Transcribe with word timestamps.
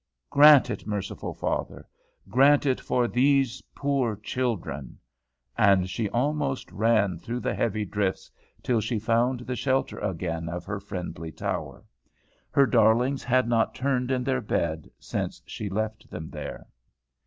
"Grant 0.31 0.71
it, 0.71 0.87
merciful 0.87 1.35
Father, 1.35 1.87
grant 2.27 2.65
it 2.65 2.79
for 2.81 3.07
these 3.07 3.61
poor 3.75 4.15
children!" 4.15 4.97
And 5.55 5.87
she 5.87 6.09
almost 6.09 6.71
ran 6.71 7.19
through 7.19 7.41
the 7.41 7.53
heavy 7.53 7.85
drifts, 7.85 8.31
till 8.63 8.81
she 8.81 8.97
found 8.97 9.41
the 9.41 9.55
shelter 9.55 9.99
again 9.99 10.49
of 10.49 10.65
her 10.65 10.79
friendly 10.79 11.31
tower. 11.31 11.85
Her 12.49 12.65
darlings 12.65 13.23
had 13.23 13.47
not 13.47 13.75
turned 13.75 14.09
in 14.09 14.23
their 14.23 14.41
bed, 14.41 14.89
since 14.97 15.39
she 15.45 15.69
left 15.69 16.09
them 16.09 16.31
there. 16.31 16.65